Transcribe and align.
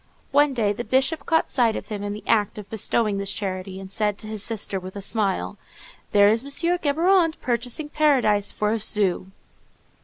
One 0.31 0.55
day 0.55 0.73
the 0.73 0.83
Bishop 0.83 1.27
caught 1.27 1.47
sight 1.47 1.75
of 1.75 1.89
him 1.89 2.01
in 2.01 2.11
the 2.13 2.23
act 2.25 2.57
of 2.57 2.67
bestowing 2.71 3.19
this 3.19 3.31
charity, 3.31 3.79
and 3.79 3.91
said 3.91 4.17
to 4.17 4.27
his 4.27 4.41
sister, 4.41 4.79
with 4.79 4.95
a 4.95 4.99
smile, 5.03 5.59
"There 6.11 6.27
is 6.27 6.41
M. 6.43 6.49
Géborand 6.49 7.39
purchasing 7.39 7.87
paradise 7.87 8.51
for 8.51 8.71
a 8.71 8.79
sou." 8.79 9.27